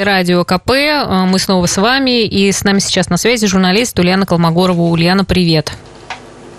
Радио 0.00 0.44
КП. 0.44 0.70
Э, 0.70 1.24
мы 1.26 1.40
снова 1.40 1.66
с 1.66 1.76
вами. 1.76 2.24
И 2.24 2.52
с 2.52 2.62
нами 2.62 2.78
сейчас 2.78 3.08
на 3.08 3.16
связи 3.16 3.48
журналист 3.48 3.98
Ульяна 3.98 4.26
Колмогорова. 4.26 4.82
Ульяна, 4.82 5.24
привет. 5.24 5.72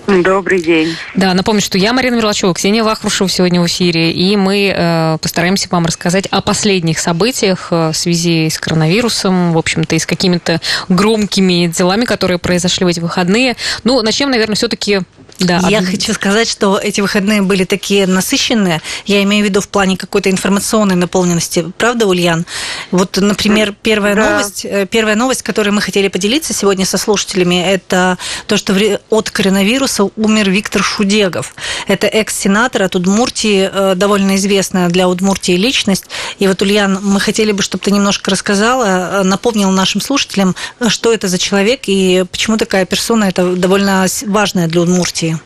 Добрый 0.09 0.59
день. 0.59 0.96
Да, 1.13 1.33
напомню, 1.36 1.62
что 1.62 1.78
я 1.78 1.94
Марина 1.94 2.15
Мерлачева, 2.15 2.54
Ксения 2.55 2.83
Вахрушева 2.83 3.29
сегодня 3.29 3.62
в 3.62 3.67
эфире, 3.67 4.12
и 4.12 4.35
мы 4.35 4.74
э, 4.76 5.17
постараемся 5.21 5.67
вам 5.70 5.85
рассказать 5.85 6.26
о 6.28 6.42
последних 6.42 6.97
событиях 6.97 7.67
э, 7.70 7.92
в 7.92 7.96
связи 7.96 8.49
с 8.49 8.58
коронавирусом, 8.58 9.53
в 9.53 9.58
общем-то, 9.58 9.96
и 9.96 9.99
с 9.99 10.08
какими-то 10.08 10.62
громкими 10.87 11.67
делами, 11.67 12.06
которые 12.06 12.40
произошли 12.40 12.85
в 12.85 12.87
эти 12.87 12.99
выходные. 12.99 13.56
Ну, 13.83 14.01
начнем, 14.01 14.31
наверное, 14.31 14.56
все-таки 14.56 15.01
да, 15.40 15.62
я 15.69 15.79
об... 15.79 15.85
хочу 15.85 16.13
сказать, 16.13 16.49
что 16.49 16.77
эти 16.77 17.02
выходные 17.02 17.41
были 17.41 17.63
такие 17.63 18.07
насыщенные. 18.07 18.81
Я 19.05 19.23
имею 19.23 19.45
в 19.45 19.49
виду 19.49 19.62
в 19.62 19.70
плане 19.70 19.95
какой-то 19.95 20.30
информационной 20.30 20.95
наполненности. 20.95 21.71
Правда, 21.77 22.07
Ульян? 22.07 22.45
Вот, 22.91 23.17
например, 23.17 23.73
первая 23.81 24.16
да. 24.16 24.30
новость, 24.30 24.66
э, 24.66 24.85
первая 24.85 25.16
новость, 25.16 25.44
которой 25.44 25.70
мы 25.70 25.81
хотели 25.81 26.07
поделиться 26.09 26.53
сегодня 26.53 26.85
со 26.85 26.98
слушателями, 26.98 27.63
это 27.63 28.17
то, 28.48 28.57
что 28.57 28.76
от 29.09 29.31
коронавируса 29.31 29.98
умер 30.03 30.49
Виктор 30.49 30.84
Шудегов. 30.84 31.53
Это 31.88 32.07
экс-сенатор 32.07 32.84
от 32.84 32.95
Удмуртии, 32.95 33.70
э, 33.71 33.95
довольно 33.95 34.35
известная 34.35 34.90
для 34.90 35.07
Удмуртии 35.07 35.53
личность. 35.53 36.05
И 36.40 36.48
вот, 36.48 36.62
Ульян, 36.62 36.99
мы 37.02 37.20
хотели 37.20 37.52
бы, 37.52 37.62
чтобы 37.63 37.84
ты 37.84 37.91
немножко 37.91 38.31
рассказала, 38.31 38.85
э, 38.85 39.23
напомнил 39.23 39.71
нашим 39.71 40.02
слушателям, 40.02 40.55
что 40.88 41.13
это 41.13 41.27
за 41.27 41.38
человек 41.38 41.81
и 41.88 42.26
почему 42.31 42.57
такая 42.57 42.85
персона, 42.85 43.26
это 43.26 43.55
довольно 43.55 44.05
важная 44.26 44.67
для 44.67 44.81
Удмуртии. 44.81 45.40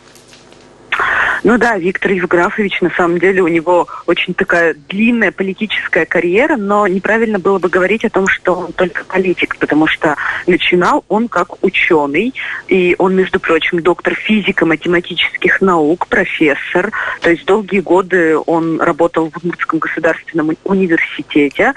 Ну 1.43 1.57
да, 1.57 1.77
Виктор 1.77 2.11
Евграфович, 2.11 2.79
на 2.79 2.89
самом 2.91 3.19
деле, 3.19 3.41
у 3.41 3.49
него 3.49 3.87
очень 4.07 4.33
такая 4.33 4.75
длинная 4.87 5.33
политическая 5.33 6.05
карьера, 6.05 6.55
но 6.55 6.87
неправильно 6.87 7.37
было 7.37 7.59
бы 7.59 7.67
говорить 7.67 8.05
о 8.05 8.09
том, 8.09 8.27
что 8.27 8.55
он 8.55 8.71
только 8.71 9.03
политик, 9.03 9.57
потому 9.57 9.85
что 9.87 10.15
начинал 10.47 11.03
он 11.09 11.27
как 11.27 11.61
ученый, 11.61 12.33
и 12.69 12.95
он, 12.97 13.15
между 13.15 13.41
прочим, 13.41 13.81
доктор 13.81 14.15
физико-математических 14.15 15.59
наук, 15.59 16.07
профессор, 16.07 16.93
то 17.19 17.29
есть 17.29 17.45
долгие 17.45 17.81
годы 17.81 18.37
он 18.37 18.79
работал 18.79 19.29
в 19.29 19.37
Удмуртском 19.37 19.79
государственном 19.79 20.51
университете, 20.63 21.73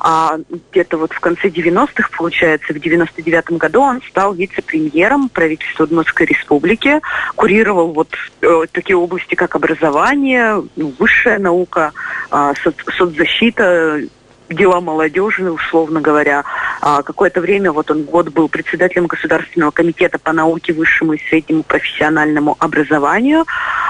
а 0.00 0.38
где-то 0.72 0.96
вот 0.96 1.12
в 1.12 1.20
конце 1.20 1.48
90-х, 1.48 2.08
получается, 2.16 2.72
в 2.72 2.76
99-м 2.76 3.58
году 3.58 3.82
он 3.82 4.00
стал 4.08 4.32
вице-премьером 4.32 5.28
правительства 5.28 5.84
Удмуртской 5.84 6.24
республики, 6.24 7.00
курировал 7.36 7.92
вот 7.92 8.08
э, 8.40 8.62
такие 8.72 8.96
области, 9.10 9.34
как 9.34 9.56
образование, 9.56 10.62
ну, 10.76 10.94
высшая 10.98 11.38
наука, 11.38 11.92
э, 12.30 12.52
соцзащита, 12.96 14.02
дела 14.48 14.80
молодежи, 14.80 15.50
условно 15.50 16.00
говоря. 16.00 16.44
А, 16.80 17.02
какое-то 17.02 17.40
время, 17.40 17.70
вот 17.72 17.90
он 17.90 18.02
год 18.02 18.30
был 18.30 18.48
председателем 18.48 19.06
Государственного 19.06 19.70
комитета 19.70 20.18
по 20.18 20.32
науке, 20.32 20.72
высшему 20.72 21.12
и 21.12 21.18
среднему 21.28 21.62
профессиональному 21.62 22.56
образованию, 22.58 23.44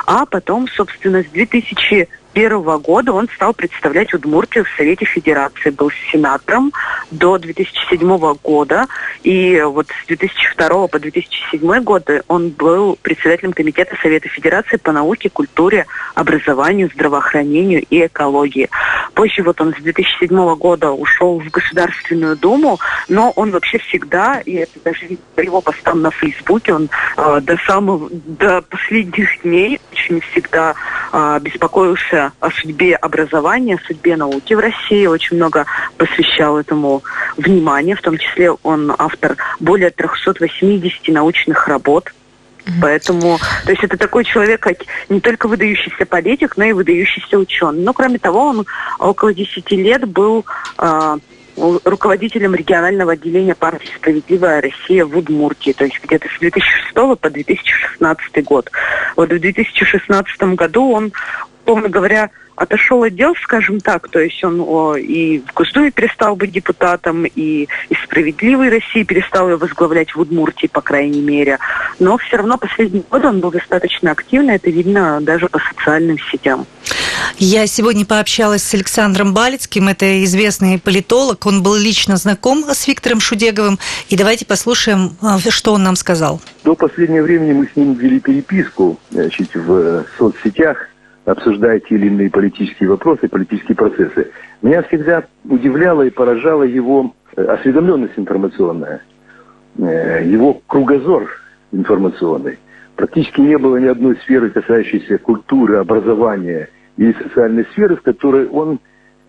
а 0.06 0.26
потом, 0.26 0.68
собственно, 0.68 1.22
с 1.22 1.26
2000 1.26 2.08
2001 2.34 2.78
года 2.78 3.12
он 3.12 3.28
стал 3.34 3.52
представлять 3.52 4.14
Удмуртию 4.14 4.64
в 4.64 4.76
Совете 4.76 5.04
Федерации, 5.04 5.70
был 5.70 5.90
сенатором 6.12 6.72
до 7.10 7.38
2007 7.38 8.34
года. 8.42 8.86
И 9.22 9.60
вот 9.62 9.86
с 9.88 10.06
2002 10.06 10.86
по 10.88 10.98
2007 10.98 11.82
год 11.82 12.08
он 12.28 12.50
был 12.50 12.96
председателем 13.02 13.52
Комитета 13.52 13.96
Совета 14.00 14.28
Федерации 14.28 14.76
по 14.76 14.92
науке, 14.92 15.28
культуре, 15.28 15.86
образованию, 16.14 16.90
здравоохранению 16.94 17.84
и 17.90 18.06
экологии. 18.06 18.68
Позже 19.14 19.42
вот 19.42 19.60
он 19.60 19.74
с 19.74 19.82
2007 19.82 20.54
года 20.56 20.92
ушел 20.92 21.40
в 21.40 21.50
Государственную 21.50 22.36
Думу, 22.36 22.78
но 23.08 23.32
он 23.34 23.50
вообще 23.50 23.78
всегда, 23.78 24.40
и 24.40 24.52
это 24.54 24.78
даже 24.84 25.18
его 25.36 25.60
постам 25.60 26.02
на 26.02 26.10
Фейсбуке, 26.10 26.74
он 26.74 26.88
э, 27.16 27.40
до 27.42 27.56
самого, 27.66 28.08
до 28.10 28.62
последних 28.62 29.42
дней 29.42 29.80
очень 29.92 30.20
всегда 30.20 30.74
беспокоился 31.40 32.32
о 32.40 32.50
судьбе 32.50 32.94
образования, 32.94 33.76
о 33.76 33.86
судьбе 33.86 34.16
науки 34.16 34.54
в 34.54 34.58
России, 34.58 35.06
очень 35.06 35.36
много 35.36 35.66
посвящал 35.96 36.58
этому 36.58 37.02
внимания, 37.36 37.96
в 37.96 38.02
том 38.02 38.16
числе 38.16 38.52
он 38.62 38.94
автор 38.96 39.36
более 39.58 39.90
380 39.90 41.08
научных 41.08 41.66
работ, 41.68 42.12
Поэтому, 42.80 43.38
то 43.64 43.70
есть 43.70 43.82
это 43.82 43.96
такой 43.96 44.24
человек, 44.24 44.60
как 44.60 44.76
не 45.08 45.20
только 45.20 45.48
выдающийся 45.48 46.06
политик, 46.06 46.56
но 46.56 46.64
и 46.64 46.72
выдающийся 46.72 47.38
ученый. 47.38 47.82
Но 47.82 47.92
кроме 47.92 48.18
того, 48.18 48.46
он 48.46 48.66
около 48.98 49.34
10 49.34 49.70
лет 49.72 50.06
был 50.06 50.44
э, 50.78 51.18
руководителем 51.84 52.54
регионального 52.54 53.12
отделения 53.12 53.54
партии 53.54 53.90
«Справедливая 53.96 54.60
Россия» 54.60 55.04
в 55.04 55.16
Удмуртии, 55.16 55.72
то 55.72 55.84
есть 55.84 56.00
где-то 56.02 56.28
с 56.28 56.38
2006 56.38 56.94
по 56.94 57.30
2016 57.30 58.44
год. 58.44 58.70
Вот 59.16 59.32
в 59.32 59.38
2016 59.38 60.42
году 60.54 60.92
он 60.92 61.12
условно 61.62 61.88
говоря, 61.88 62.30
отошел 62.56 63.02
от 63.04 63.14
дел, 63.14 63.34
скажем 63.42 63.80
так, 63.80 64.08
то 64.08 64.18
есть 64.18 64.42
он 64.44 64.60
о, 64.60 64.96
и 64.96 65.38
в 65.38 65.54
Госдуме 65.54 65.90
перестал 65.90 66.36
быть 66.36 66.52
депутатом, 66.52 67.24
и 67.24 67.68
из 67.88 67.98
«Справедливой 68.04 68.68
России» 68.68 69.04
перестал 69.04 69.48
ее 69.48 69.56
возглавлять 69.56 70.14
в 70.14 70.20
Удмуртии, 70.20 70.66
по 70.66 70.80
крайней 70.80 71.22
мере. 71.22 71.58
Но 71.98 72.18
все 72.18 72.36
равно 72.36 72.58
последние 72.58 73.04
годы 73.08 73.28
он 73.28 73.40
был 73.40 73.50
достаточно 73.50 74.10
активный, 74.10 74.56
это 74.56 74.70
видно 74.70 75.20
даже 75.20 75.48
по 75.48 75.58
социальным 75.58 76.18
сетям. 76.30 76.66
Я 77.38 77.66
сегодня 77.66 78.04
пообщалась 78.04 78.62
с 78.62 78.74
Александром 78.74 79.34
Балицким, 79.34 79.88
это 79.88 80.24
известный 80.24 80.78
политолог, 80.78 81.46
он 81.46 81.62
был 81.62 81.74
лично 81.74 82.16
знаком 82.16 82.64
с 82.64 82.86
Виктором 82.86 83.20
Шудеговым, 83.20 83.78
и 84.08 84.16
давайте 84.16 84.46
послушаем, 84.46 85.16
а, 85.22 85.38
что 85.38 85.72
он 85.72 85.82
нам 85.82 85.96
сказал. 85.96 86.40
До 86.64 86.74
последнего 86.74 87.24
времени 87.24 87.52
мы 87.52 87.66
с 87.66 87.76
ним 87.76 87.94
вели 87.94 88.20
переписку 88.20 88.98
значит, 89.10 89.54
в 89.54 90.04
соцсетях, 90.18 90.88
обсуждая 91.24 91.80
те 91.80 91.94
или 91.94 92.08
иные 92.08 92.30
политические 92.30 92.88
вопросы, 92.88 93.28
политические 93.28 93.76
процессы, 93.76 94.30
меня 94.62 94.82
всегда 94.82 95.24
удивляла 95.44 96.02
и 96.02 96.10
поражала 96.10 96.64
его 96.64 97.14
э, 97.36 97.42
осведомленность 97.42 98.14
информационная, 98.16 99.02
э, 99.78 100.24
его 100.26 100.60
кругозор 100.66 101.30
информационный. 101.72 102.58
Практически 102.96 103.40
не 103.40 103.56
было 103.56 103.76
ни 103.76 103.86
одной 103.86 104.16
сферы, 104.16 104.50
касающейся 104.50 105.18
культуры, 105.18 105.78
образования 105.78 106.68
или 107.00 107.14
социальной 107.14 107.64
сферы, 107.72 107.96
в 107.96 108.02
которой 108.02 108.46
он 108.46 108.78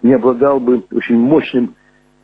не 0.04 0.14
обладал 0.14 0.60
бы 0.60 0.84
очень 0.92 1.18
мощным 1.18 1.74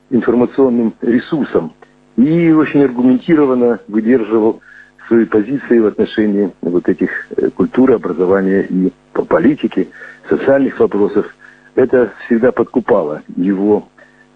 информационным 0.09 0.93
ресурсом 1.01 1.73
и 2.17 2.51
очень 2.51 2.83
аргументированно 2.83 3.79
выдерживал 3.87 4.59
свои 5.07 5.23
позиции 5.23 5.79
в 5.79 5.85
отношении 5.85 6.51
вот 6.61 6.89
этих 6.89 7.09
э, 7.37 7.49
культуры, 7.51 7.93
образования 7.93 8.67
и 8.69 8.91
политики, 9.13 9.87
социальных 10.27 10.81
вопросов. 10.81 11.33
Это 11.75 12.11
всегда 12.25 12.51
подкупало 12.51 13.21
его 13.37 13.87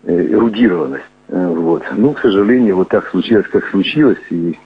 э, 0.03 0.27
эрудированность. 0.31 1.03
Э, 1.27 1.47
вот. 1.47 1.83
Ну, 1.97 2.13
к 2.13 2.19
сожалению, 2.19 2.77
вот 2.77 2.87
так 2.87 3.09
случилось, 3.09 3.47
как 3.47 3.65
случилось, 3.65 4.21
и 4.29 4.57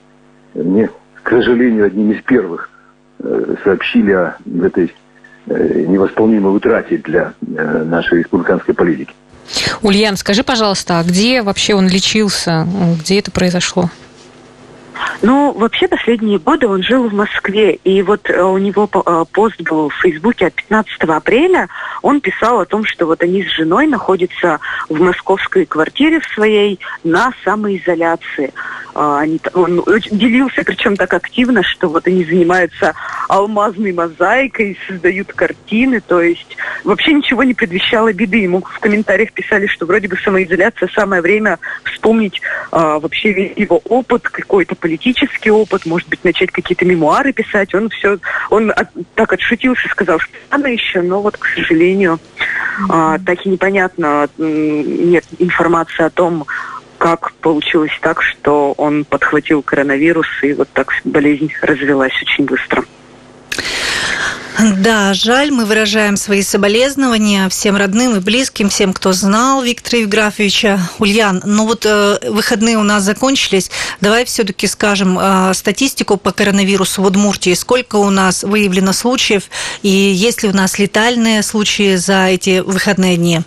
мне, 0.54 0.90
к 1.24 1.28
сожалению, 1.28 1.86
одним 1.86 2.12
из 2.12 2.22
первых 2.22 2.70
сообщили 3.64 4.12
о 4.12 4.36
этой 4.62 4.92
невосполнимой 5.46 6.54
утрате 6.54 6.98
для 6.98 7.32
нашей 7.40 8.18
республиканской 8.18 8.74
политики. 8.74 9.12
Ульян, 9.82 10.16
скажи, 10.16 10.42
пожалуйста, 10.42 10.98
а 10.98 11.04
где 11.04 11.42
вообще 11.42 11.74
он 11.74 11.88
лечился? 11.88 12.66
Где 13.00 13.20
это 13.20 13.30
произошло? 13.30 13.90
Ну, 15.22 15.52
вообще 15.52 15.88
последние 15.88 16.38
годы 16.38 16.66
он 16.66 16.82
жил 16.82 17.08
в 17.08 17.14
Москве, 17.14 17.74
и 17.84 18.02
вот 18.02 18.28
э, 18.28 18.42
у 18.42 18.58
него 18.58 18.88
э, 18.92 19.24
пост 19.32 19.60
был 19.62 19.88
в 19.88 19.94
Фейсбуке 20.02 20.48
от 20.48 20.54
15 20.54 21.02
апреля. 21.04 21.68
Он 22.02 22.20
писал 22.20 22.60
о 22.60 22.66
том, 22.66 22.84
что 22.84 23.06
вот 23.06 23.22
они 23.22 23.42
с 23.42 23.50
женой 23.52 23.86
находятся 23.86 24.60
в 24.88 25.00
московской 25.00 25.64
квартире 25.64 26.20
в 26.20 26.26
своей 26.34 26.78
на 27.02 27.32
самоизоляции. 27.44 28.52
А, 28.94 29.20
они, 29.20 29.40
он 29.54 29.82
делился, 30.10 30.62
причем 30.64 30.96
так 30.96 31.12
активно, 31.14 31.62
что 31.62 31.88
вот 31.88 32.06
они 32.06 32.24
занимаются 32.24 32.94
алмазной 33.28 33.92
мозаикой, 33.92 34.78
создают 34.86 35.32
картины, 35.32 36.00
то 36.00 36.20
есть 36.20 36.56
вообще 36.84 37.12
ничего 37.14 37.42
не 37.42 37.54
предвещало 37.54 38.12
беды. 38.12 38.38
Ему 38.38 38.62
в 38.62 38.78
комментариях 38.80 39.32
писали, 39.32 39.66
что 39.66 39.86
вроде 39.86 40.08
бы 40.08 40.16
самоизоляция, 40.16 40.88
самое 40.94 41.22
время 41.22 41.58
вспомнить 41.84 42.40
а, 42.70 42.98
вообще 42.98 43.52
его 43.56 43.80
опыт, 43.84 44.28
какой-то 44.28 44.74
политический 44.74 45.05
опыт, 45.50 45.86
может 45.86 46.08
быть, 46.08 46.24
начать 46.24 46.50
какие-то 46.50 46.84
мемуары 46.84 47.32
писать. 47.32 47.74
Он 47.74 47.88
все, 47.90 48.18
он 48.50 48.70
от, 48.70 48.88
так 49.14 49.32
отшутился, 49.32 49.88
сказал, 49.88 50.18
что 50.18 50.32
рано 50.50 50.66
еще, 50.66 51.02
но 51.02 51.22
вот, 51.22 51.36
к 51.36 51.46
сожалению, 51.46 52.18
mm-hmm. 52.18 52.86
а, 52.88 53.18
так 53.18 53.44
и 53.44 53.48
непонятно, 53.48 54.28
нет 54.38 55.24
информации 55.38 56.04
о 56.04 56.10
том, 56.10 56.46
как 56.98 57.32
получилось 57.34 57.96
так, 58.00 58.22
что 58.22 58.72
он 58.72 59.04
подхватил 59.04 59.62
коронавирус, 59.62 60.26
и 60.42 60.52
вот 60.54 60.68
так 60.72 60.92
болезнь 61.04 61.52
развелась 61.62 62.14
очень 62.22 62.44
быстро. 62.44 62.84
Да, 64.58 65.12
жаль, 65.12 65.50
мы 65.50 65.66
выражаем 65.66 66.16
свои 66.16 66.42
соболезнования 66.42 67.48
всем 67.50 67.76
родным 67.76 68.16
и 68.16 68.20
близким, 68.20 68.68
всем, 68.70 68.92
кто 68.92 69.12
знал 69.12 69.62
Виктора 69.62 69.98
Евграфовича. 69.98 70.80
Ульян, 70.98 71.42
ну 71.44 71.66
вот 71.66 71.84
э, 71.84 72.18
выходные 72.30 72.78
у 72.78 72.82
нас 72.82 73.02
закончились. 73.02 73.70
Давай 74.00 74.24
все-таки 74.24 74.66
скажем 74.66 75.18
э, 75.20 75.52
статистику 75.52 76.16
по 76.16 76.32
коронавирусу 76.32 77.02
в 77.02 77.06
Удмуртии. 77.06 77.52
Сколько 77.54 77.96
у 77.96 78.10
нас 78.10 78.44
выявлено 78.44 78.92
случаев 78.92 79.44
и 79.82 79.88
есть 79.88 80.42
ли 80.42 80.48
у 80.48 80.52
нас 80.52 80.78
летальные 80.78 81.42
случаи 81.42 81.96
за 81.96 82.26
эти 82.26 82.60
выходные 82.60 83.16
дни? 83.16 83.42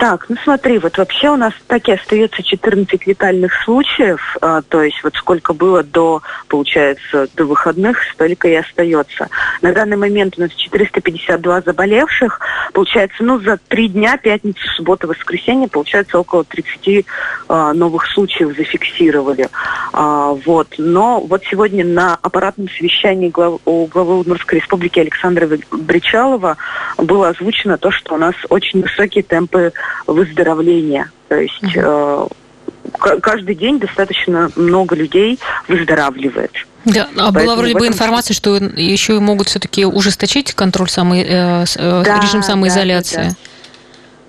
Так, 0.00 0.30
ну 0.30 0.36
смотри, 0.42 0.78
вот 0.78 0.96
вообще 0.96 1.28
у 1.28 1.36
нас 1.36 1.52
так 1.66 1.86
и 1.86 1.92
остается 1.92 2.42
14 2.42 3.06
летальных 3.06 3.52
случаев, 3.64 4.34
а, 4.40 4.62
то 4.62 4.82
есть 4.82 4.96
вот 5.04 5.14
сколько 5.14 5.52
было 5.52 5.82
до, 5.82 6.22
получается, 6.48 7.28
до 7.36 7.44
выходных, 7.44 7.98
столько 8.14 8.48
и 8.48 8.54
остается. 8.54 9.28
На 9.60 9.74
данный 9.74 9.98
момент 9.98 10.38
у 10.38 10.40
нас 10.40 10.52
452 10.54 11.60
заболевших, 11.60 12.40
получается, 12.72 13.22
ну 13.22 13.40
за 13.40 13.58
три 13.68 13.88
дня, 13.88 14.16
пятницу, 14.16 14.66
субботу, 14.74 15.06
воскресенье, 15.06 15.68
получается 15.68 16.18
около 16.18 16.44
30 16.44 17.04
а, 17.48 17.74
новых 17.74 18.06
случаев 18.06 18.56
зафиксировали. 18.56 19.48
А, 19.92 20.32
вот, 20.32 20.76
но 20.78 21.20
вот 21.20 21.42
сегодня 21.44 21.84
на 21.84 22.14
аппаратном 22.14 22.70
совещании 22.70 23.28
глав, 23.28 23.60
у 23.66 23.84
главы 23.84 24.20
Удмуртской 24.20 24.60
республики 24.60 24.98
Александра 24.98 25.46
Бричалова 25.70 26.56
было 26.96 27.28
озвучено 27.28 27.76
то, 27.76 27.90
что 27.90 28.14
у 28.14 28.16
нас 28.16 28.34
очень 28.48 28.80
высокие 28.80 29.22
темпы 29.22 29.74
выздоровления. 30.06 31.10
То 31.28 31.36
есть 31.36 31.76
э, 31.76 32.26
каждый 32.98 33.54
день 33.54 33.78
достаточно 33.78 34.50
много 34.56 34.94
людей 34.94 35.38
выздоравливает. 35.68 36.52
Да, 36.84 37.08
а 37.16 37.32
Поэтому 37.32 37.32
была 37.32 37.56
вроде 37.56 37.74
бы 37.74 37.86
информация, 37.86 38.34
что 38.34 38.56
еще 38.56 39.20
могут 39.20 39.48
все-таки 39.48 39.84
ужесточить 39.84 40.54
контроль 40.54 40.88
самой, 40.88 41.22
э, 41.22 41.64
э, 41.76 42.02
да, 42.04 42.20
режим 42.20 42.42
самоизоляции. 42.42 43.16
Да, 43.16 43.22
да. 43.24 43.34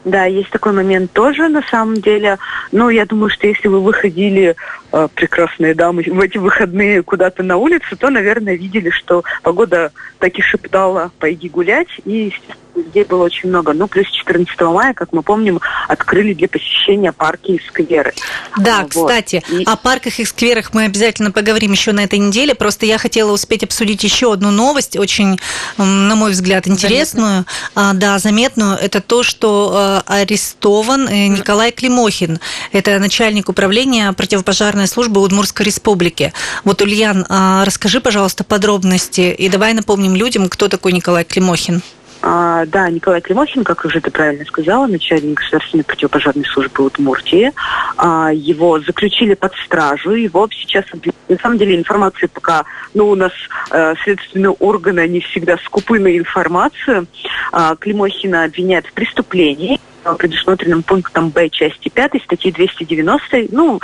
Да, 0.03 0.25
есть 0.25 0.49
такой 0.49 0.73
момент 0.73 1.11
тоже 1.11 1.47
на 1.47 1.61
самом 1.69 2.01
деле. 2.01 2.39
Но 2.71 2.89
я 2.89 3.05
думаю, 3.05 3.29
что 3.29 3.45
если 3.45 3.67
вы 3.67 3.79
выходили, 3.81 4.55
э, 4.91 5.07
прекрасные 5.13 5.75
дамы, 5.75 6.03
в 6.07 6.19
эти 6.19 6.39
выходные 6.39 7.03
куда-то 7.03 7.43
на 7.43 7.57
улицу, 7.57 7.95
то, 7.95 8.09
наверное, 8.09 8.55
видели, 8.55 8.89
что 8.89 9.23
погода 9.43 9.91
так 10.17 10.33
и 10.39 10.41
шептала 10.41 11.11
«пойди 11.19 11.49
гулять». 11.49 11.89
И, 12.05 12.25
естественно, 12.25 12.55
людей 12.75 13.03
было 13.03 13.23
очень 13.23 13.49
много. 13.49 13.73
Ну, 13.73 13.87
плюс 13.87 14.07
14 14.09 14.59
мая, 14.61 14.93
как 14.93 15.13
мы 15.13 15.23
помним, 15.23 15.59
открыли 15.87 16.33
для 16.33 16.47
посещения 16.47 17.11
парки 17.11 17.51
и 17.51 17.59
скверы. 17.67 18.13
Да, 18.57 18.81
вот. 18.81 18.89
кстати, 18.89 19.43
и... 19.49 19.63
о 19.63 19.75
парках 19.75 20.19
и 20.19 20.25
скверах 20.25 20.73
мы 20.73 20.85
обязательно 20.85 21.31
поговорим 21.31 21.71
еще 21.71 21.91
на 21.91 22.03
этой 22.03 22.19
неделе. 22.19 22.55
Просто 22.55 22.85
я 22.85 22.97
хотела 22.97 23.31
успеть 23.31 23.63
обсудить 23.63 24.03
еще 24.03 24.33
одну 24.33 24.51
новость, 24.51 24.97
очень, 24.97 25.39
на 25.77 26.15
мой 26.15 26.31
взгляд, 26.31 26.67
интересную. 26.67 27.45
Заметно. 27.75 27.99
Да, 27.99 28.19
заметную. 28.19 28.77
Это 28.77 29.01
то, 29.01 29.23
что 29.23 30.01
э, 30.05 30.11
арестован 30.11 31.07
э, 31.07 31.27
Николай 31.27 31.71
Климохин. 31.71 32.39
Это 32.71 32.97
начальник 32.99 33.49
управления 33.49 34.11
противопожарной 34.13 34.87
службы 34.87 35.21
Удмурской 35.21 35.65
республики. 35.65 36.33
Вот, 36.63 36.81
Ульян, 36.81 37.25
а, 37.29 37.65
расскажи, 37.65 38.01
пожалуйста, 38.01 38.43
подробности 38.43 39.33
и 39.37 39.49
давай 39.49 39.73
напомним 39.73 40.15
людям, 40.15 40.49
кто 40.49 40.67
такой 40.67 40.93
Николай 40.93 41.23
Климохин. 41.23 41.81
А, 42.21 42.65
да, 42.67 42.89
Николай 42.89 43.21
Климохин, 43.21 43.63
как 43.63 43.83
уже 43.85 43.99
ты 43.99 44.11
правильно 44.11 44.45
сказала, 44.45 44.85
начальник 44.85 45.39
государственной 45.39 45.83
противопожарной 45.83 46.45
службы 46.45 46.85
Удмуртии. 46.85 47.51
А, 47.97 48.31
его 48.31 48.79
заключили 48.79 49.33
под 49.33 49.53
стражу, 49.65 50.11
его 50.11 50.47
сейчас... 50.51 50.85
На 51.27 51.37
самом 51.37 51.57
деле 51.57 51.75
информации 51.75 52.27
пока... 52.27 52.65
Ну, 52.93 53.09
у 53.09 53.15
нас 53.15 53.31
э, 53.71 53.93
следственные 54.03 54.51
органы, 54.51 54.99
они 54.99 55.21
всегда 55.21 55.57
скупы 55.65 55.99
на 55.99 56.15
информацию. 56.17 57.07
А, 57.51 57.75
Климохина 57.75 58.43
обвиняют 58.43 58.85
в 58.87 58.93
преступлении 58.93 59.79
предусмотренным 60.17 60.83
пунктом 60.83 61.29
Б 61.29 61.49
части 61.49 61.89
5 61.89 62.23
статьи 62.23 62.51
290 62.51 63.47
ну, 63.51 63.79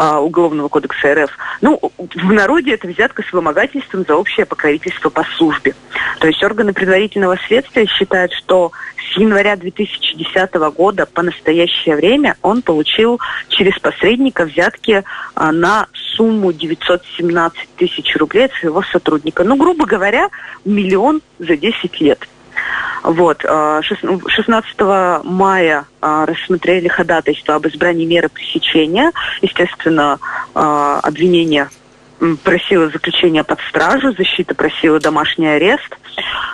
а, 0.00 0.18
Уголовного 0.18 0.68
кодекса 0.68 1.14
РФ. 1.14 1.30
Ну, 1.60 1.78
в 1.98 2.32
народе 2.32 2.72
это 2.72 2.88
взятка 2.88 3.22
с 3.22 3.30
вымогательством 3.34 4.06
за 4.08 4.16
общее 4.16 4.46
покровительство 4.46 5.10
по 5.10 5.24
службе. 5.36 5.74
То 6.20 6.26
есть 6.26 6.42
органы 6.42 6.72
предварительного 6.72 7.36
следствия 7.46 7.84
считают, 7.84 8.32
что 8.32 8.72
с 8.96 9.18
января 9.18 9.56
2010 9.56 10.54
года 10.74 11.04
по 11.04 11.20
настоящее 11.20 11.96
время 11.96 12.36
он 12.40 12.62
получил 12.62 13.20
через 13.48 13.78
посредника 13.78 14.46
взятки 14.46 15.04
а, 15.34 15.52
на 15.52 15.86
сумму 15.92 16.54
917 16.54 17.68
тысяч 17.76 18.16
рублей 18.16 18.46
от 18.46 18.54
своего 18.54 18.82
сотрудника. 18.82 19.44
Ну, 19.44 19.56
грубо 19.56 19.84
говоря, 19.84 20.30
миллион 20.64 21.20
за 21.38 21.58
10 21.58 22.00
лет. 22.00 22.26
Вот. 23.02 23.42
16 23.42 24.74
а, 24.80 25.20
мая 25.24 25.86
а, 26.00 26.26
рассмотрели 26.26 26.88
ходатайство 26.88 27.54
об 27.54 27.66
избрании 27.66 28.06
меры 28.06 28.28
пресечения. 28.28 29.12
Естественно, 29.42 30.18
а, 30.54 31.00
обвинение 31.00 31.68
просила 32.42 32.88
заключение 32.90 33.44
под 33.44 33.60
стражу, 33.68 34.12
защита 34.12 34.54
просила 34.54 35.00
домашний 35.00 35.48
арест. 35.48 35.96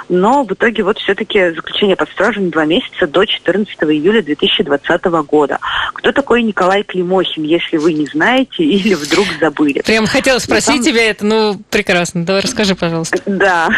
Но 0.09 0.45
в 0.45 0.53
итоге 0.53 0.85
вот 0.85 0.99
все-таки 0.99 1.51
заключение 1.51 1.97
под 1.97 2.09
стражу 2.11 2.41
на 2.41 2.51
два 2.51 2.65
месяца 2.65 3.09
до 3.09 3.25
14 3.25 3.75
июля 3.85 4.23
2020 4.23 5.05
года. 5.27 5.59
Кто 5.95 6.13
такой 6.13 6.43
Николай 6.43 6.85
Климохин, 6.85 7.43
если 7.43 7.77
вы 7.77 7.93
не 7.93 8.07
знаете 8.07 8.49
или 8.63 8.95
вдруг 8.95 9.27
забыли? 9.41 9.83
Прям 9.83 10.07
хотела 10.07 10.39
спросить 10.39 10.77
там... 10.77 10.85
тебя 10.85 11.11
это, 11.11 11.27
ну 11.27 11.61
прекрасно. 11.71 12.25
Давай 12.25 12.43
расскажи, 12.43 12.77
пожалуйста. 12.77 13.19
Да. 13.27 13.69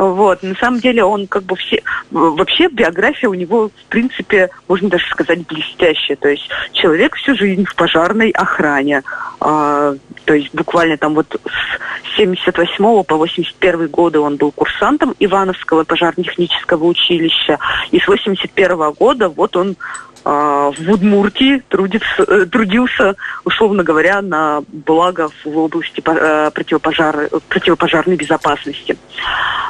Вот. 0.00 0.42
На 0.42 0.54
самом 0.54 0.80
деле 0.80 1.04
он 1.04 1.26
как 1.26 1.42
бы 1.42 1.56
все... 1.56 1.82
Вообще 2.10 2.68
биография 2.68 3.28
у 3.28 3.34
него, 3.34 3.68
в 3.68 3.84
принципе, 3.90 4.48
можно 4.66 4.88
даже 4.88 5.06
сказать, 5.10 5.46
блестящая. 5.46 6.16
То 6.16 6.30
есть 6.30 6.48
человек 6.72 7.14
всю 7.16 7.36
жизнь 7.36 7.66
в 7.66 7.74
пожарной 7.74 8.30
охране. 8.30 9.02
А, 9.40 9.94
то 10.24 10.32
есть 10.32 10.54
буквально 10.54 10.96
там 10.96 11.14
вот 11.14 11.38
с 11.44 12.16
78 12.16 13.04
по 13.04 13.16
81 13.16 13.88
годы 13.88 14.20
он 14.20 14.36
был 14.36 14.52
курсантом 14.52 15.14
Ивановского 15.18 15.84
пожарно-технического 15.84 16.82
училища. 16.84 17.58
И 17.90 18.00
с 18.00 18.08
81 18.08 18.92
года 18.92 19.28
вот 19.28 19.54
он 19.54 19.76
в 20.24 20.90
Удмуртии 20.90 21.62
трудится, 21.68 22.22
э, 22.26 22.46
трудился, 22.46 23.16
условно 23.44 23.82
говоря, 23.82 24.20
на 24.20 24.62
благо 24.68 25.30
в 25.44 25.58
области 25.58 26.02
э, 26.04 26.50
противопожар, 26.52 27.28
противопожарной 27.48 28.16
безопасности. 28.16 28.96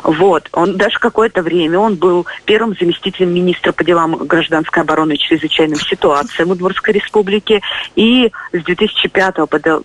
Вот. 0.02 0.48
Он 0.52 0.76
даже 0.76 0.98
какое-то 0.98 1.42
время 1.42 1.78
он 1.78 1.96
был 1.96 2.26
первым 2.44 2.74
заместителем 2.78 3.32
министра 3.32 3.72
по 3.72 3.84
делам 3.84 4.16
гражданской 4.16 4.82
обороны 4.82 5.12
и 5.12 5.18
чрезвычайным 5.18 5.78
ситуациям 5.78 6.50
Удмуртской 6.50 6.94
республике. 6.94 7.60
И 7.94 8.32
с 8.52 8.62
2005 8.62 9.34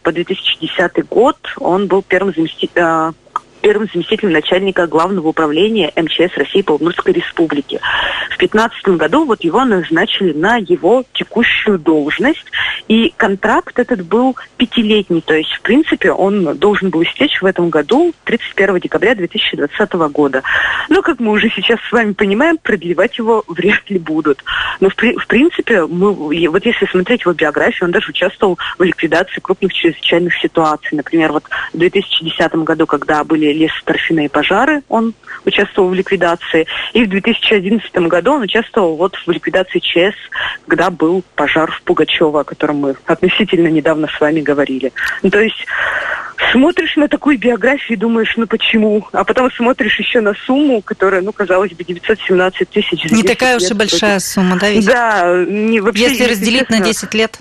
по 0.02 0.12
2010 0.12 1.08
год 1.08 1.38
он 1.58 1.88
был 1.88 2.02
первым 2.02 2.34
заместителем 2.34 3.16
первым 3.66 3.90
заместителем 3.92 4.32
начальника 4.32 4.86
главного 4.86 5.30
управления 5.30 5.92
МЧС 5.96 6.38
России 6.38 6.62
по 6.62 6.74
Удмуртской 6.74 7.14
республике. 7.14 7.80
В 8.26 8.38
2015 8.38 8.90
году 8.90 9.26
вот 9.26 9.44
его 9.44 9.66
назначили 9.66 10.34
на 10.34 10.58
его 10.58 11.04
текущую 11.14 11.80
должность, 11.80 12.46
и 12.88 13.12
контракт 13.18 13.80
этот 13.80 14.06
был 14.06 14.36
пятилетний, 14.58 15.22
то 15.22 15.34
есть, 15.34 15.52
в 15.54 15.62
принципе, 15.62 16.12
он 16.12 16.56
должен 16.60 16.92
был 16.92 17.02
истечь 17.02 17.42
в 17.42 17.46
этом 17.48 17.72
году, 17.72 18.14
31 18.26 18.82
декабря 18.82 19.16
2020 19.16 19.94
года. 20.12 20.44
Но, 20.90 21.02
как 21.02 21.20
мы 21.20 21.32
уже 21.32 21.50
сейчас 21.50 21.80
с 21.90 21.92
вами 21.92 22.14
понимаем, 22.14 22.60
продлевать 22.62 23.18
его 23.18 23.44
вряд 23.48 23.90
ли 23.90 23.98
будут. 23.98 24.44
Но, 24.80 24.90
в, 24.90 24.94
в 24.96 25.28
принципе, 25.28 25.88
мы, 25.88 26.14
вот 26.50 26.64
если 26.64 26.86
смотреть 26.86 27.22
его 27.22 27.34
биографию, 27.34 27.86
он 27.86 27.92
даже 27.92 28.10
участвовал 28.10 28.60
в 28.78 28.84
ликвидации 28.84 29.40
крупных 29.40 29.74
чрезвычайных 29.74 30.36
ситуаций. 30.36 30.90
Например, 30.92 31.32
вот 31.32 31.46
в 31.74 31.78
2010 31.80 32.54
году, 32.58 32.86
когда 32.86 33.24
были 33.24 33.55
лесоторфяные 33.56 34.30
пожары, 34.30 34.84
он 34.90 35.14
участвовал 35.46 35.90
в 35.90 35.94
ликвидации. 35.94 36.68
И 36.94 37.04
в 37.04 37.10
2011 37.10 37.94
году 38.08 38.34
он 38.34 38.42
участвовал 38.42 38.96
вот 38.96 39.16
в 39.16 39.30
ликвидации 39.30 39.80
ЧС, 39.80 40.16
когда 40.68 40.90
был 40.90 41.24
пожар 41.36 41.72
в 41.72 41.82
Пугачево, 41.84 42.42
о 42.42 42.44
котором 42.44 42.78
мы 42.78 42.96
относительно 43.06 43.68
недавно 43.68 44.08
с 44.08 44.20
вами 44.20 44.42
говорили. 44.42 44.92
Ну, 45.24 45.30
то 45.30 45.40
есть 45.40 45.66
смотришь 46.52 46.96
на 46.96 47.08
такую 47.08 47.38
биографию 47.38 47.98
и 47.98 48.00
думаешь, 48.00 48.34
ну 48.38 48.48
почему? 48.48 49.08
А 49.12 49.24
потом 49.24 49.52
смотришь 49.52 50.00
еще 50.00 50.22
на 50.22 50.34
сумму, 50.46 50.82
которая, 50.82 51.22
ну, 51.22 51.32
казалось 51.32 51.72
бы, 51.74 51.84
917 51.84 52.70
тысяч. 52.70 53.04
Не 53.12 53.24
такая 53.24 53.58
уж 53.58 53.64
и 53.64 53.74
большая 53.74 54.20
сумма, 54.20 54.58
да, 54.58 54.70
ведь? 54.70 54.86
Да, 54.86 55.46
не, 55.48 55.80
вообще 55.80 56.04
Если 56.10 56.26
разделить 56.26 56.70
на 56.70 56.80
10 56.80 57.14
лет? 57.14 57.40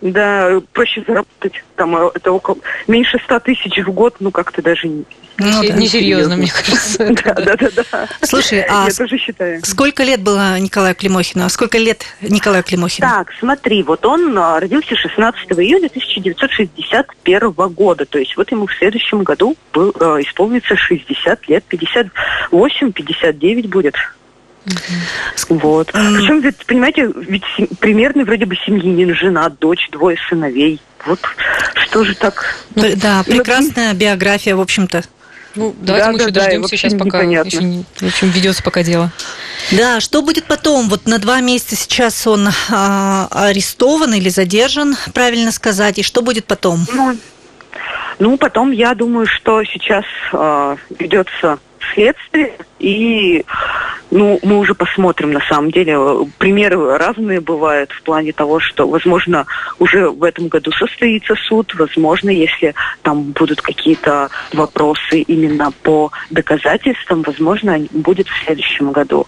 Да, 0.00 0.60
проще 0.72 1.02
заработать. 1.06 1.64
Там 1.76 1.96
э, 1.96 2.10
это 2.14 2.32
около 2.32 2.58
меньше 2.86 3.18
ста 3.24 3.40
тысяч 3.40 3.78
в 3.78 3.90
год, 3.92 4.16
ну 4.20 4.30
как-то 4.30 4.62
даже 4.62 4.88
не, 4.88 5.04
ну, 5.38 5.62
да. 5.62 5.74
Несерьезно, 5.74 6.36
мне 6.36 6.50
кажется. 6.50 7.14
Да, 7.26 7.34
да, 7.34 7.56
да, 7.56 7.68
да. 7.92 8.08
Слушай, 8.22 8.62
а 8.62 8.86
я 8.86 8.94
тоже 8.94 9.18
считаю. 9.18 9.64
Сколько 9.64 10.02
лет 10.02 10.22
было 10.22 10.58
Николаю 10.58 10.94
Климохину? 10.94 11.44
А 11.44 11.48
сколько 11.48 11.78
лет 11.78 12.04
Николаю 12.20 12.62
Климохину? 12.62 13.06
Так, 13.08 13.32
смотри, 13.38 13.82
вот 13.82 14.04
он 14.06 14.36
а, 14.38 14.60
родился 14.60 14.96
16 14.96 15.52
июля 15.52 15.86
1961 15.86 17.50
года. 17.50 18.06
То 18.06 18.18
есть 18.18 18.36
вот 18.36 18.50
ему 18.50 18.66
в 18.66 18.74
следующем 18.74 19.22
году 19.22 19.56
был, 19.72 19.94
э, 19.98 20.22
исполнится 20.22 20.76
60 20.76 21.48
лет, 21.48 21.64
58, 21.64 22.92
59 22.92 23.66
будет. 23.66 23.94
Угу. 24.66 25.58
Вот. 25.58 25.90
Mm. 25.90 26.16
Причем, 26.16 26.40
ведь, 26.40 26.66
понимаете, 26.66 27.10
ведь 27.14 27.44
примерный 27.78 28.24
вроде 28.24 28.46
бы 28.46 28.56
семьянин, 28.56 29.14
жена, 29.14 29.48
дочь, 29.48 29.88
двое 29.90 30.16
сыновей. 30.28 30.80
Вот 31.06 31.20
что 31.86 32.04
же 32.04 32.14
так? 32.14 32.56
Ну, 32.74 32.84
да, 32.96 33.22
прекрасная 33.22 33.90
вот, 33.90 33.98
биография, 33.98 34.56
в 34.56 34.60
общем-то. 34.60 35.04
Ну, 35.54 35.74
давайте 35.80 36.06
да, 36.06 36.12
мы 36.12 36.18
да, 36.18 36.24
еще 36.24 36.32
да, 36.32 36.40
дождемся 36.40 36.76
сейчас, 36.76 36.94
пока 36.94 37.22
еще 37.22 37.64
не, 37.64 37.84
в 37.96 38.02
общем, 38.02 38.28
ведется 38.28 38.62
пока 38.62 38.82
дело. 38.82 39.10
Да, 39.72 40.00
что 40.00 40.20
будет 40.20 40.44
потом? 40.44 40.88
Вот 40.88 41.06
на 41.06 41.18
два 41.18 41.40
месяца 41.40 41.76
сейчас 41.76 42.26
он 42.26 42.48
а, 42.70 43.28
арестован 43.30 44.12
или 44.14 44.28
задержан, 44.28 44.96
правильно 45.14 45.52
сказать, 45.52 45.98
и 45.98 46.02
что 46.02 46.20
будет 46.20 46.44
потом? 46.44 46.80
Ну, 46.92 47.16
ну 48.18 48.36
потом 48.36 48.70
я 48.70 48.94
думаю, 48.94 49.26
что 49.26 49.64
сейчас 49.64 50.04
а, 50.32 50.76
ведется 50.98 51.58
следствие 51.94 52.52
и 52.78 53.44
ну, 54.10 54.38
мы 54.42 54.58
уже 54.58 54.74
посмотрим, 54.74 55.32
на 55.32 55.40
самом 55.40 55.70
деле. 55.70 55.98
Примеры 56.38 56.96
разные 56.96 57.40
бывают 57.40 57.90
в 57.90 58.02
плане 58.02 58.32
того, 58.32 58.60
что, 58.60 58.88
возможно, 58.88 59.46
уже 59.78 60.08
в 60.08 60.22
этом 60.22 60.48
году 60.48 60.70
состоится 60.72 61.34
суд, 61.34 61.74
возможно, 61.74 62.30
если 62.30 62.74
там 63.02 63.32
будут 63.32 63.60
какие-то 63.60 64.30
вопросы 64.52 65.20
именно 65.20 65.72
по 65.82 66.12
доказательствам, 66.30 67.22
возможно, 67.22 67.78
будет 67.90 68.28
в 68.28 68.44
следующем 68.44 68.92
году. 68.92 69.26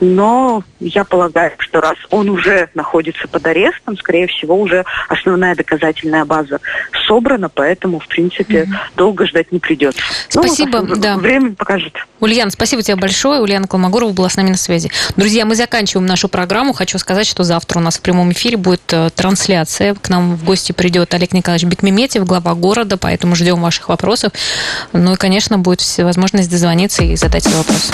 Но 0.00 0.62
я 0.78 1.04
полагаю, 1.04 1.52
что 1.58 1.80
раз 1.80 1.96
он 2.10 2.30
уже 2.30 2.68
находится 2.74 3.26
под 3.26 3.46
арестом, 3.46 3.96
скорее 3.96 4.28
всего, 4.28 4.58
уже 4.58 4.84
основная 5.08 5.54
доказательная 5.54 6.24
база 6.24 6.60
собрана, 7.06 7.48
поэтому, 7.48 7.98
в 7.98 8.06
принципе, 8.06 8.62
mm-hmm. 8.62 8.76
долго 8.96 9.26
ждать 9.26 9.50
не 9.50 9.58
придется. 9.58 10.00
Спасибо, 10.28 10.80
ну, 10.80 10.96
да. 10.96 11.16
Время 11.16 11.52
покажет. 11.54 11.94
Ульяна, 12.20 12.50
спасибо 12.50 12.82
тебе 12.82 12.89
большое. 12.96 13.40
Ульяна 13.40 13.66
Колмогорова 13.66 14.12
была 14.12 14.28
с 14.28 14.36
нами 14.36 14.50
на 14.50 14.56
связи. 14.56 14.90
Друзья, 15.16 15.44
мы 15.44 15.54
заканчиваем 15.54 16.06
нашу 16.06 16.28
программу. 16.28 16.72
Хочу 16.72 16.98
сказать, 16.98 17.26
что 17.26 17.44
завтра 17.44 17.78
у 17.78 17.82
нас 17.82 17.98
в 17.98 18.00
прямом 18.00 18.32
эфире 18.32 18.56
будет 18.56 18.82
э, 18.92 19.10
трансляция. 19.14 19.94
К 19.94 20.08
нам 20.08 20.36
в 20.36 20.44
гости 20.44 20.72
придет 20.72 21.12
Олег 21.14 21.32
Николаевич 21.32 21.68
Бекмеметьев, 21.68 22.24
глава 22.24 22.54
города, 22.54 22.96
поэтому 22.96 23.34
ждем 23.34 23.60
ваших 23.60 23.88
вопросов. 23.88 24.32
Ну 24.92 25.14
и, 25.14 25.16
конечно, 25.16 25.58
будет 25.58 25.80
возможность 25.98 26.50
дозвониться 26.50 27.02
и 27.02 27.16
задать 27.16 27.44
свои 27.44 27.56
вопросы. 27.56 27.92